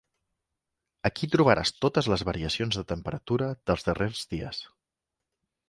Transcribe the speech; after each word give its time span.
Aquí 1.09 1.29
trobaràs 1.35 1.73
totes 1.85 2.09
les 2.13 2.23
variacions 2.31 2.81
de 2.81 2.85
temperatura 2.93 3.53
dels 3.69 3.89
darrers 3.91 4.25
dies. 4.35 4.67